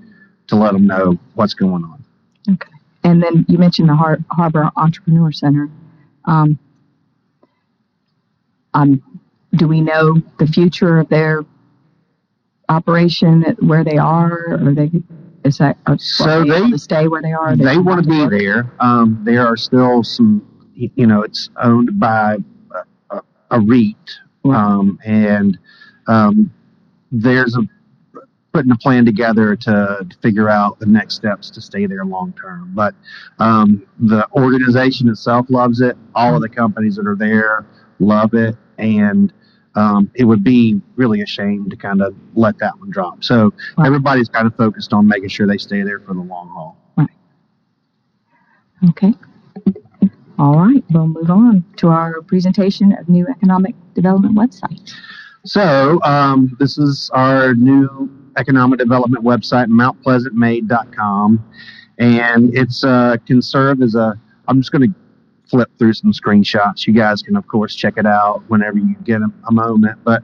to 0.47 0.55
let 0.57 0.73
them 0.73 0.85
know 0.85 1.17
what's 1.35 1.53
going 1.53 1.85
on. 1.85 2.03
Okay. 2.51 2.69
And 3.05 3.23
then 3.23 3.45
you 3.47 3.57
mentioned 3.57 3.87
the 3.87 3.95
Har- 3.95 4.19
Harbor 4.31 4.69
Entrepreneur 4.75 5.31
Center. 5.31 5.69
Um, 6.25 6.59
um, 8.75 9.01
do 9.55 9.67
we 9.67 9.81
know 9.81 10.21
the 10.37 10.45
future 10.47 10.99
of 10.99 11.09
their 11.09 11.43
operation, 12.69 13.43
where 13.59 13.83
they 13.83 13.97
are, 13.97 14.53
or 14.61 14.73
they, 14.73 14.91
is 15.43 15.57
that, 15.59 15.77
are 15.87 15.97
So 15.97 16.43
they 16.43 16.61
they- 16.61 16.71
to 16.71 16.77
stay 16.77 17.07
where 17.07 17.21
they 17.21 17.31
are? 17.33 17.55
they 17.55 17.75
come 17.75 17.85
want 17.85 18.03
to 18.03 18.09
be 18.09 18.19
work? 18.19 18.31
there. 18.31 18.71
Um, 18.79 19.19
there 19.23 19.45
are 19.47 19.57
still 19.57 20.03
some, 20.03 20.45
you 20.75 21.07
know, 21.07 21.21
it's 21.23 21.49
owned 21.61 21.99
by 21.99 22.37
a, 23.11 23.15
a, 23.17 23.21
a 23.51 23.59
REIT, 23.59 23.95
Right. 24.43 24.57
um, 24.63 24.99
and 25.05 25.57
um, 26.07 26.51
there's 27.11 27.55
a 27.55 27.61
putting 28.53 28.71
a 28.71 28.77
plan 28.77 29.03
together 29.05 29.53
to, 29.55 30.05
to 30.09 30.17
figure 30.21 30.49
out 30.49 30.79
the 30.79 30.85
next 30.85 31.15
steps 31.15 31.49
to 31.49 31.59
stay 31.61 31.85
there 31.87 32.05
long 32.05 32.33
term. 32.41 32.71
But 32.73 32.95
um, 33.39 33.85
the 33.99 34.25
organization 34.31 35.09
itself 35.09 35.47
loves 35.49 35.81
it. 35.81 35.97
All 36.15 36.35
of 36.35 36.41
the 36.41 36.47
companies 36.47 36.95
that 36.95 37.05
are 37.05 37.17
there 37.17 37.65
love 37.99 38.33
it, 38.33 38.55
and 38.77 39.31
um, 39.75 40.09
it 40.15 40.23
would 40.23 40.43
be 40.43 40.81
really 40.95 41.21
a 41.21 41.25
shame 41.25 41.69
to 41.69 41.75
kind 41.75 42.01
of 42.01 42.15
let 42.35 42.57
that 42.59 42.79
one 42.79 42.89
drop. 42.89 43.23
So 43.23 43.53
Right. 43.77 43.87
everybody's 43.87 44.29
kind 44.29 44.47
of 44.47 44.55
focused 44.55 44.93
on 44.93 45.05
making 45.07 45.29
sure 45.29 45.47
they 45.47 45.57
stay 45.57 45.81
there 45.83 45.99
for 45.99 46.13
the 46.13 46.21
long 46.21 46.47
haul. 46.49 46.77
Okay. 48.89 49.13
All 50.37 50.59
right, 50.59 50.83
we'll 50.91 51.07
move 51.07 51.29
on 51.31 51.63
to 51.77 51.87
our 51.87 52.21
presentation 52.21 52.91
of 52.93 53.07
new 53.07 53.25
economic 53.27 53.73
development 53.93 54.35
website. 54.35 54.93
So, 55.45 56.01
um, 56.03 56.55
this 56.59 56.77
is 56.77 57.09
our 57.13 57.53
new 57.55 58.09
economic 58.37 58.79
development 58.79 59.23
website, 59.23 59.67
mountpleasantmade.com. 59.67 61.43
And 61.97 62.55
it's, 62.57 62.83
uh, 62.83 63.15
can 63.25 63.41
serve 63.41 63.81
as 63.81 63.95
a, 63.95 64.19
I'm 64.49 64.59
just 64.59 64.71
going 64.73 64.91
to 64.91 64.95
flip 65.49 65.69
through 65.77 65.93
some 65.93 66.11
screenshots. 66.11 66.87
You 66.87 66.93
guys 66.93 67.21
can, 67.21 67.35
of 67.35 67.47
course, 67.47 67.75
check 67.75 67.95
it 67.97 68.05
out 68.05 68.43
whenever 68.47 68.77
you 68.77 68.95
get 69.03 69.21
a, 69.21 69.29
a 69.47 69.51
moment. 69.51 69.99
But, 70.03 70.23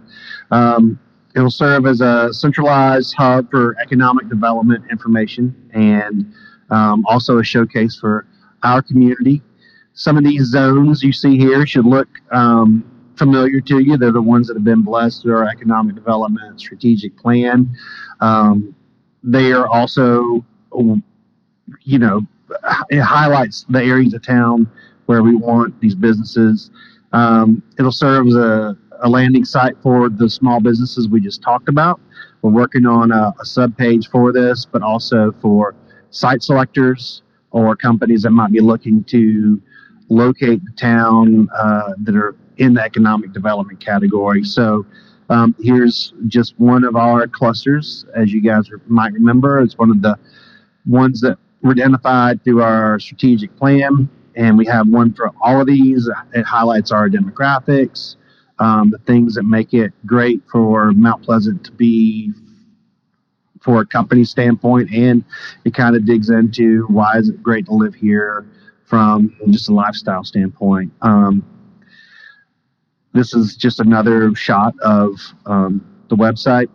um, 0.52 1.00
it'll 1.36 1.52
serve 1.52 1.86
as 1.86 2.02
a 2.02 2.34
centralized 2.34 3.14
hub 3.18 3.50
for 3.50 3.78
economic 3.80 4.30
development 4.30 4.84
information 4.92 5.56
and, 5.74 6.34
um, 6.70 7.06
also 7.08 7.40
a 7.40 7.44
showcase 7.44 7.98
for 8.00 8.28
our 8.64 8.82
community. 8.82 9.42
Some 9.94 10.18
of 10.18 10.24
these 10.24 10.46
zones 10.46 11.04
you 11.04 11.14
see 11.14 11.38
here 11.38 11.66
should 11.66 11.86
look, 11.86 12.08
um, 12.32 12.84
familiar 13.18 13.62
to 13.62 13.80
you. 13.80 13.98
They're 13.98 14.12
the 14.12 14.22
ones 14.22 14.48
that 14.48 14.56
have 14.56 14.64
been 14.64 14.82
blessed 14.82 15.22
through 15.22 15.36
our 15.36 15.48
economic 15.48 15.96
development 15.96 16.60
strategic 16.60 17.16
plan. 17.18 17.70
Um, 18.20 18.76
they 19.24 19.52
are 19.52 19.68
also, 19.68 20.44
you 21.84 22.00
know, 22.00 22.22
it 22.90 23.00
highlights 23.00 23.66
the 23.70 23.84
areas 23.84 24.14
of 24.14 24.24
town 24.24 24.70
where 25.12 25.24
we 25.24 25.36
want 25.36 25.78
these 25.82 25.94
businesses. 25.94 26.72
Um, 27.12 27.62
it'll 27.78 27.92
serve 27.92 28.28
as 28.28 28.36
a, 28.36 28.78
a 29.02 29.10
landing 29.10 29.44
site 29.44 29.76
for 29.84 30.08
the 30.08 30.30
small 30.30 30.62
businesses 30.62 31.10
we 31.10 31.20
just 31.20 31.42
talked 31.42 31.68
about. 31.68 32.00
We're 32.42 32.52
working 32.52 32.86
on 32.86 33.12
a, 33.12 33.34
a 33.42 33.46
sub 33.46 33.78
page 33.78 34.08
for 34.10 34.32
this, 34.32 34.66
but 34.66 34.82
also 34.82 35.34
for 35.42 35.76
site 36.12 36.42
selectors 36.42 37.24
or 37.52 37.76
companies 37.76 38.22
that 38.22 38.30
might 38.30 38.54
be 38.54 38.62
looking 38.62 39.04
to 39.16 39.62
locate 40.08 40.64
the 40.64 40.72
town 40.78 41.50
uh, 41.58 41.92
that 42.04 42.16
are 42.16 42.38
in 42.56 42.74
the 42.74 42.82
economic 42.82 43.34
development 43.34 43.82
category. 43.82 44.46
So 44.46 44.86
um, 45.30 45.54
here's 45.60 46.14
just 46.28 46.58
one 46.58 46.86
of 46.86 46.96
our 46.96 47.28
clusters, 47.28 48.06
as 48.16 48.32
you 48.32 48.42
guys 48.42 48.70
might 48.88 49.12
remember. 49.12 49.60
It's 49.60 49.78
one 49.78 49.90
of 49.90 50.02
the 50.02 50.18
ones 50.86 51.20
that 51.20 51.38
were 51.62 51.72
identified 51.72 52.42
through 52.46 52.62
our 52.62 52.98
strategic 52.98 53.54
plan, 53.58 54.10
and 54.36 54.58
we 54.58 54.66
have 54.66 54.88
one 54.88 55.14
for 55.14 55.32
all 55.42 55.62
of 55.62 55.68
these. 55.68 56.10
It 56.34 56.44
highlights 56.44 56.92
our 56.92 57.10
demographics, 57.10 58.16
um, 58.60 58.92
the 58.92 59.00
things 59.00 59.36
that 59.36 59.44
make 59.44 59.74
it 59.74 59.92
great 60.06 60.42
for 60.52 60.92
Mount 60.92 61.24
Pleasant 61.24 61.64
to 61.66 61.72
be 61.72 62.32
for 63.62 63.82
a 63.82 63.86
company 63.86 64.24
standpoint, 64.24 64.92
and 64.92 65.24
it 65.66 65.74
kind 65.74 65.96
of 65.96 66.06
digs 66.06 66.30
into 66.30 66.86
why 66.88 67.18
is 67.18 67.30
it 67.30 67.42
great 67.44 67.66
to 67.68 67.74
live 67.74 67.94
here 67.94 68.48
from 68.86 69.36
just 69.50 69.70
a 69.70 69.74
lifestyle 69.74 70.24
standpoint. 70.24 70.92
Um, 71.02 71.46
this 73.14 73.34
is 73.34 73.56
just 73.56 73.80
another 73.80 74.34
shot 74.36 74.74
of 74.82 75.20
um, 75.46 75.86
the 76.10 76.16
website. 76.16 76.68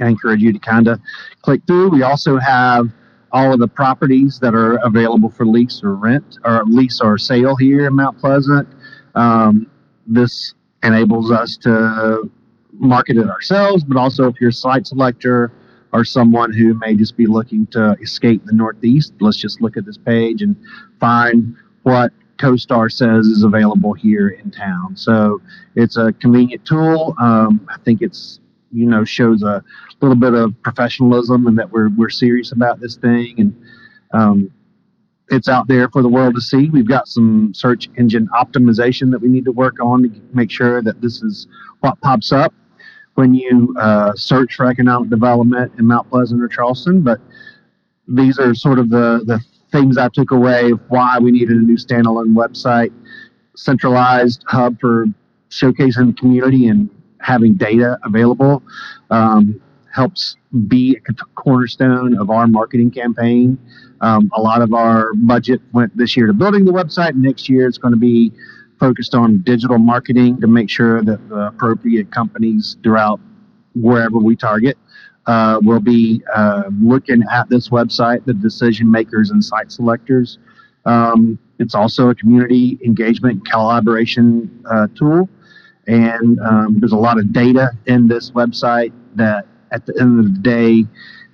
I 0.00 0.06
encourage 0.06 0.40
you 0.40 0.52
to 0.52 0.58
kind 0.58 0.88
of 0.88 1.00
click 1.42 1.62
through. 1.66 1.90
We 1.90 2.02
also 2.02 2.38
have 2.38 2.90
all 3.32 3.52
of 3.52 3.60
the 3.60 3.68
properties 3.68 4.38
that 4.40 4.54
are 4.54 4.76
available 4.84 5.30
for 5.30 5.46
lease 5.46 5.82
or 5.82 5.94
rent, 5.94 6.38
or 6.44 6.64
lease 6.64 7.00
or 7.00 7.18
sale 7.18 7.56
here 7.56 7.86
in 7.86 7.94
Mount 7.94 8.18
Pleasant. 8.18 8.68
Um, 9.14 9.70
this 10.06 10.54
enables 10.82 11.30
us 11.30 11.56
to 11.58 12.30
market 12.72 13.16
it 13.16 13.28
ourselves, 13.28 13.84
but 13.84 13.96
also 13.96 14.26
if 14.28 14.40
you're 14.40 14.50
a 14.50 14.52
site 14.52 14.86
selector 14.86 15.52
or 15.92 16.04
someone 16.04 16.52
who 16.52 16.74
may 16.74 16.94
just 16.94 17.16
be 17.16 17.26
looking 17.26 17.66
to 17.68 17.96
escape 18.00 18.44
the 18.44 18.52
Northeast, 18.52 19.12
let's 19.20 19.36
just 19.36 19.60
look 19.60 19.76
at 19.76 19.84
this 19.84 19.98
page 19.98 20.42
and 20.42 20.56
find 20.98 21.56
what 21.82 22.12
CoStar 22.38 22.90
says 22.90 23.26
is 23.26 23.42
available 23.42 23.92
here 23.92 24.28
in 24.28 24.50
town. 24.50 24.96
So 24.96 25.42
it's 25.74 25.96
a 25.96 26.12
convenient 26.12 26.64
tool. 26.64 27.14
Um, 27.20 27.66
I 27.68 27.78
think 27.84 28.02
it's 28.02 28.40
you 28.72 28.86
know 28.86 29.04
shows 29.04 29.42
a 29.42 29.62
little 30.00 30.16
bit 30.16 30.34
of 30.34 30.54
professionalism 30.62 31.46
and 31.46 31.58
that 31.58 31.70
we're 31.70 31.88
we're 31.90 32.10
serious 32.10 32.52
about 32.52 32.80
this 32.80 32.96
thing 32.96 33.34
and 33.38 33.64
um, 34.12 34.50
it's 35.30 35.48
out 35.48 35.68
there 35.68 35.88
for 35.88 36.02
the 36.02 36.08
world 36.08 36.34
to 36.34 36.40
see. 36.40 36.68
We've 36.70 36.88
got 36.88 37.06
some 37.06 37.52
search 37.54 37.88
engine 37.96 38.28
optimization 38.36 39.10
that 39.12 39.20
we 39.20 39.28
need 39.28 39.44
to 39.44 39.52
work 39.52 39.76
on 39.80 40.02
to 40.02 40.20
make 40.32 40.50
sure 40.50 40.82
that 40.82 41.00
this 41.00 41.22
is 41.22 41.46
what 41.80 42.00
pops 42.00 42.32
up 42.32 42.52
when 43.14 43.34
you 43.34 43.74
uh, 43.78 44.12
search 44.14 44.54
for 44.56 44.66
economic 44.66 45.08
development 45.08 45.72
in 45.78 45.86
Mount 45.86 46.10
Pleasant 46.10 46.42
or 46.42 46.48
Charleston. 46.48 47.02
But 47.02 47.20
these 48.08 48.38
are 48.38 48.54
sort 48.54 48.78
of 48.78 48.90
the, 48.90 49.22
the 49.24 49.40
things 49.70 49.96
I 49.96 50.08
took 50.08 50.32
away 50.32 50.72
of 50.72 50.80
why 50.88 51.18
we 51.18 51.30
needed 51.30 51.56
a 51.56 51.60
new 51.60 51.76
standalone 51.76 52.34
website, 52.34 52.92
centralized 53.54 54.44
hub 54.48 54.80
for 54.80 55.06
showcasing 55.50 56.08
the 56.08 56.14
community 56.18 56.68
and 56.68 56.90
having 57.20 57.54
data 57.54 57.98
available. 58.04 58.62
Um, 59.10 59.60
helps 59.92 60.36
be 60.68 60.96
a 61.08 61.12
cornerstone 61.34 62.16
of 62.18 62.30
our 62.30 62.46
marketing 62.46 62.90
campaign. 62.90 63.58
Um, 64.00 64.30
a 64.36 64.40
lot 64.40 64.62
of 64.62 64.72
our 64.72 65.12
budget 65.14 65.60
went 65.72 65.96
this 65.96 66.16
year 66.16 66.26
to 66.26 66.32
building 66.32 66.64
the 66.64 66.72
website. 66.72 67.14
Next 67.16 67.48
year, 67.48 67.66
it's 67.66 67.78
going 67.78 67.92
to 67.92 67.98
be 67.98 68.32
focused 68.78 69.14
on 69.14 69.42
digital 69.42 69.78
marketing 69.78 70.40
to 70.40 70.46
make 70.46 70.70
sure 70.70 71.02
that 71.02 71.28
the 71.28 71.48
appropriate 71.48 72.10
companies 72.10 72.76
throughout 72.82 73.20
wherever 73.74 74.18
we 74.18 74.34
target 74.36 74.78
uh, 75.26 75.60
will 75.62 75.80
be 75.80 76.22
uh, 76.34 76.62
looking 76.80 77.22
at 77.30 77.48
this 77.50 77.68
website, 77.68 78.24
the 78.24 78.34
decision 78.34 78.90
makers 78.90 79.30
and 79.30 79.44
site 79.44 79.70
selectors. 79.70 80.38
Um, 80.86 81.38
it's 81.58 81.74
also 81.74 82.08
a 82.08 82.14
community 82.14 82.78
engagement 82.82 83.46
collaboration 83.48 84.64
uh, 84.70 84.86
tool. 84.96 85.28
And 85.86 86.38
um, 86.40 86.76
there's 86.78 86.92
a 86.92 86.96
lot 86.96 87.18
of 87.18 87.32
data 87.32 87.70
in 87.86 88.06
this 88.06 88.30
website 88.30 88.92
that 89.16 89.46
at 89.72 89.86
the 89.86 89.98
end 90.00 90.20
of 90.20 90.32
the 90.32 90.40
day, 90.40 90.84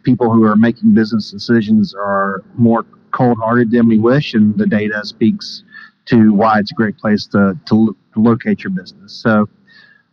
people 0.02 0.32
who 0.32 0.44
are 0.44 0.56
making 0.56 0.94
business 0.94 1.30
decisions 1.30 1.94
are 1.94 2.42
more 2.54 2.84
cold 3.10 3.38
hearted 3.38 3.70
than 3.70 3.88
we 3.88 3.98
wish. 3.98 4.34
And 4.34 4.56
the 4.56 4.66
data 4.66 5.04
speaks 5.04 5.64
to 6.06 6.32
why 6.32 6.60
it's 6.60 6.70
a 6.70 6.74
great 6.74 6.96
place 6.96 7.26
to, 7.28 7.58
to, 7.66 7.96
to 8.14 8.20
locate 8.20 8.62
your 8.62 8.70
business. 8.70 9.12
So 9.12 9.48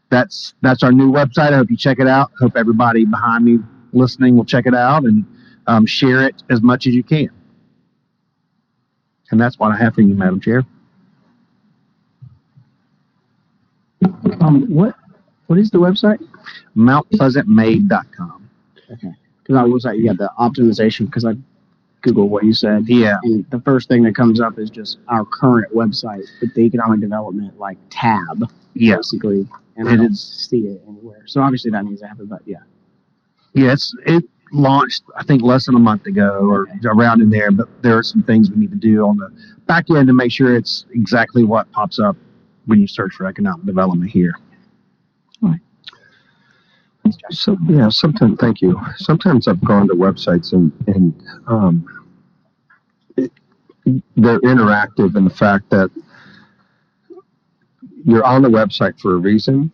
that's 0.09 0.53
that's 0.61 0.83
our 0.83 0.91
new 0.91 1.11
website. 1.11 1.53
I 1.53 1.57
hope 1.57 1.71
you 1.71 1.77
check 1.77 1.99
it 1.99 2.07
out. 2.07 2.31
Hope 2.39 2.55
everybody 2.55 3.05
behind 3.05 3.45
me 3.45 3.59
listening 3.93 4.35
will 4.35 4.45
check 4.45 4.65
it 4.65 4.75
out 4.75 5.03
and 5.03 5.25
um, 5.67 5.85
share 5.85 6.23
it 6.23 6.43
as 6.49 6.61
much 6.61 6.87
as 6.87 6.93
you 6.93 7.03
can. 7.03 7.29
And 9.31 9.39
that's 9.39 9.57
what 9.57 9.71
I 9.71 9.77
have 9.77 9.95
for 9.95 10.01
you, 10.01 10.13
Madam 10.13 10.39
Chair. 10.39 10.63
Um, 14.41 14.65
what, 14.69 14.95
what 15.47 15.59
is 15.59 15.69
the 15.71 15.77
website? 15.77 16.19
MountPleasantMade.com. 16.75 18.49
Okay. 18.91 19.11
Because 19.41 19.55
on 19.57 19.69
the 19.69 19.75
website 19.75 19.97
you 19.99 20.07
got 20.13 20.17
the 20.17 20.31
optimization. 20.39 21.05
Because 21.05 21.25
I 21.25 21.33
Google 22.01 22.27
what 22.27 22.43
you 22.43 22.53
said, 22.53 22.87
Yeah, 22.89 23.15
and 23.23 23.49
the 23.49 23.61
first 23.61 23.87
thing 23.87 24.03
that 24.03 24.13
comes 24.13 24.41
up 24.41 24.59
is 24.59 24.69
just 24.69 24.97
our 25.07 25.23
current 25.25 25.73
website 25.73 26.25
with 26.41 26.53
the 26.53 26.61
economic 26.61 26.99
development 26.99 27.57
like 27.57 27.77
tab, 27.89 28.43
yes, 28.73 28.97
basically, 28.97 29.47
and 29.77 29.87
I 29.87 29.93
It 29.93 29.97
don't 29.97 30.11
is- 30.11 30.21
see 30.49 30.67
it 30.67 30.81
anywhere. 30.85 31.23
So 31.27 31.41
obviously 31.41 31.71
that 31.71 31.85
needs 31.85 32.01
to 32.01 32.07
happen. 32.07 32.25
But 32.25 32.41
yeah, 32.45 32.57
yes. 33.53 33.93
It 34.05 34.25
launched, 34.51 35.03
I 35.17 35.23
think, 35.23 35.43
less 35.43 35.65
than 35.67 35.75
a 35.75 35.79
month 35.79 36.05
ago 36.05 36.39
or 36.41 36.67
around 36.85 37.21
in 37.21 37.29
there, 37.29 37.51
but 37.51 37.69
there 37.81 37.97
are 37.97 38.03
some 38.03 38.21
things 38.23 38.51
we 38.51 38.57
need 38.57 38.71
to 38.71 38.77
do 38.77 39.05
on 39.05 39.15
the 39.17 39.29
back 39.65 39.85
end 39.89 40.07
to 40.07 40.13
make 40.13 40.31
sure 40.33 40.55
it's 40.57 40.85
exactly 40.91 41.45
what 41.45 41.71
pops 41.71 41.99
up 41.99 42.17
when 42.65 42.79
you 42.79 42.87
search 42.87 43.13
for 43.15 43.25
economic 43.27 43.65
development 43.65 44.09
here. 44.11 44.35
So, 47.31 47.57
yeah, 47.67 47.89
sometimes, 47.89 48.37
thank 48.39 48.61
you. 48.61 48.79
Sometimes 48.97 49.47
I've 49.47 49.63
gone 49.63 49.87
to 49.89 49.93
websites 49.93 50.53
and, 50.53 50.71
and, 50.87 51.13
um, 51.47 51.85
it- 53.17 53.31
they're 54.15 54.39
interactive 54.39 55.17
in 55.17 55.25
the 55.25 55.29
fact 55.29 55.69
that 55.71 55.91
you're 58.05 58.23
on 58.23 58.41
the 58.41 58.47
website 58.49 58.97
for 59.01 59.15
a 59.15 59.17
reason 59.17 59.69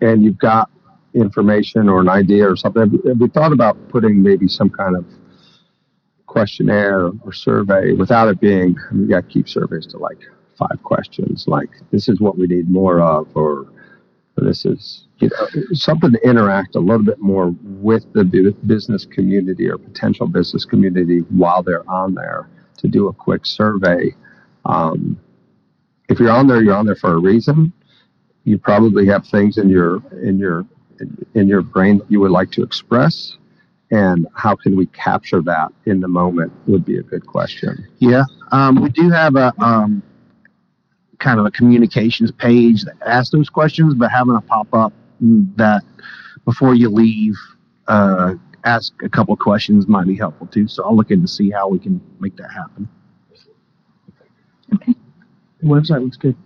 and 0.00 0.24
you've 0.24 0.38
got 0.38 0.70
information 1.12 1.88
or 1.88 2.00
an 2.00 2.08
idea 2.08 2.48
or 2.50 2.56
something. 2.56 2.90
Have 2.90 3.04
have 3.04 3.20
we 3.20 3.28
thought 3.28 3.52
about 3.52 3.76
putting 3.88 4.22
maybe 4.22 4.48
some 4.48 4.70
kind 4.70 4.96
of 4.96 5.04
questionnaire 6.26 7.10
or 7.22 7.32
survey 7.32 7.92
without 7.92 8.28
it 8.28 8.40
being, 8.40 8.74
we 8.92 9.06
gotta 9.06 9.26
keep 9.26 9.48
surveys 9.48 9.86
to 9.88 9.98
like 9.98 10.18
five 10.58 10.82
questions, 10.82 11.46
like 11.46 11.70
this 11.90 12.08
is 12.08 12.20
what 12.20 12.38
we 12.38 12.46
need 12.46 12.68
more 12.70 13.00
of, 13.00 13.28
or 13.34 13.66
this 14.36 14.64
is, 14.66 15.06
you 15.18 15.30
know, 15.30 15.62
something 15.72 16.12
to 16.12 16.28
interact 16.28 16.74
a 16.74 16.78
little 16.78 17.04
bit 17.04 17.18
more 17.20 17.54
with 17.62 18.04
the 18.12 18.24
business 18.66 19.06
community 19.06 19.68
or 19.68 19.78
potential 19.78 20.26
business 20.26 20.64
community 20.64 21.20
while 21.30 21.62
they're 21.62 21.88
on 21.90 22.14
there 22.14 22.48
to 22.76 22.88
do 22.88 23.08
a 23.08 23.12
quick 23.12 23.46
survey. 23.46 24.14
Um, 24.66 25.18
if 26.08 26.20
you're 26.20 26.30
on 26.30 26.46
there, 26.46 26.62
you're 26.62 26.76
on 26.76 26.86
there 26.86 26.96
for 26.96 27.14
a 27.14 27.18
reason. 27.18 27.72
You 28.44 28.58
probably 28.58 29.06
have 29.06 29.26
things 29.26 29.56
in 29.58 29.68
your, 29.68 30.02
in 30.22 30.38
your, 30.38 30.66
in 31.34 31.48
your 31.48 31.62
brain 31.62 31.98
that 31.98 32.10
you 32.10 32.20
would 32.20 32.30
like 32.30 32.50
to 32.52 32.62
express. 32.62 33.36
And 33.90 34.26
how 34.34 34.54
can 34.54 34.76
we 34.76 34.86
capture 34.86 35.40
that 35.42 35.72
in 35.86 36.00
the 36.00 36.08
moment 36.08 36.52
would 36.66 36.84
be 36.84 36.98
a 36.98 37.02
good 37.02 37.26
question. 37.26 37.86
Yeah, 37.98 38.24
um, 38.52 38.82
we 38.82 38.90
do 38.90 39.10
have 39.10 39.36
a, 39.36 39.52
um, 39.58 40.02
kind 41.18 41.40
of 41.40 41.46
a 41.46 41.50
communications 41.50 42.30
page 42.32 42.84
that 42.84 42.94
asks 43.06 43.30
those 43.30 43.48
questions, 43.48 43.94
but 43.94 44.10
having 44.10 44.36
a 44.36 44.40
pop-up 44.40 44.92
that 45.56 45.82
before 46.44 46.74
you 46.74 46.88
leave, 46.88 47.34
uh, 47.88 48.34
ask 48.64 48.92
a 49.02 49.08
couple 49.08 49.32
of 49.32 49.38
questions 49.38 49.86
might 49.86 50.06
be 50.06 50.16
helpful 50.16 50.46
too. 50.46 50.68
So 50.68 50.84
I'll 50.84 50.96
look 50.96 51.10
in 51.10 51.22
to 51.22 51.28
see 51.28 51.50
how 51.50 51.68
we 51.68 51.78
can 51.78 52.00
make 52.20 52.36
that 52.36 52.50
happen. 52.50 52.88
Okay. 54.74 54.94
The 55.60 55.66
website 55.66 56.02
looks 56.02 56.16
good. 56.16 56.36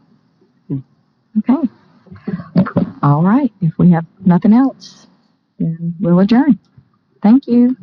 Okay. 1.38 1.68
All 3.02 3.22
right. 3.22 3.52
If 3.60 3.78
we 3.78 3.90
have 3.92 4.04
nothing 4.24 4.52
else, 4.52 5.06
then 5.58 5.94
we'll 6.00 6.20
adjourn. 6.20 6.58
Thank 7.22 7.46
you. 7.46 7.76